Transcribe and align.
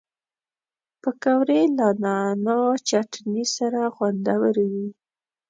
پکورې 1.01 1.61
له 1.77 1.87
نعناع 2.03 2.69
چټني 2.87 3.43
سره 3.55 3.81
خوندورې 3.95 4.65
وي 4.73 4.89